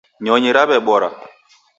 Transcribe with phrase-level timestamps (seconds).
[0.23, 1.09] Nyonyi raw'ebora.